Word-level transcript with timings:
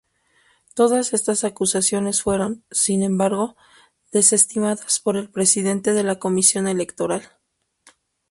Todas 0.73 1.13
estas 1.13 1.43
acusaciones 1.43 2.23
fueron, 2.23 2.63
sin 2.71 3.03
embargo, 3.03 3.55
desestimadas 4.11 4.99
por 4.99 5.15
el 5.15 5.29
Presidente 5.29 5.93
de 5.93 6.01
la 6.01 6.17
Comisión 6.17 6.67
Electoral. 6.67 7.21